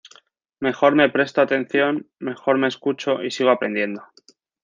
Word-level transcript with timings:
Mejor 0.59 0.95
me 0.95 1.09
presto 1.09 1.41
atención, 1.41 2.09
mejor 2.17 2.57
me 2.57 2.67
escucho 2.67 3.21
y 3.23 3.29
sigo 3.29 3.51
aprendiendo. 3.51 4.01